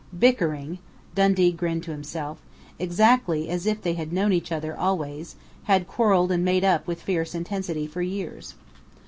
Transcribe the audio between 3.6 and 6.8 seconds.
if they had known each other always, had quarreled and made